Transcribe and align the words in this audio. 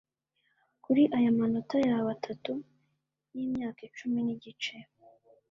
Kuri 0.83 1.01
aya 1.17 1.37
manota 1.37 1.77
yawe 1.87 2.07
atatu 2.17 2.51
yimyaka 3.35 3.79
icumi 3.89 4.19
nigice 4.25 4.75